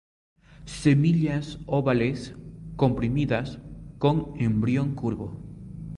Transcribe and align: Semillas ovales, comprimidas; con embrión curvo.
Semillas 0.81 1.59
ovales, 1.67 2.33
comprimidas; 2.75 3.59
con 3.99 4.33
embrión 4.39 4.95
curvo. 4.95 5.29